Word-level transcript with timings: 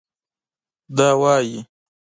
دا 0.97 1.09
وايي 1.21 1.57